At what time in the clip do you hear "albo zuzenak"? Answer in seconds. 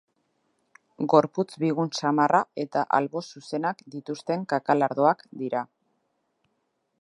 2.99-3.85